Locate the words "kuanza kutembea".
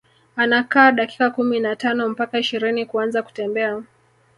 2.85-3.83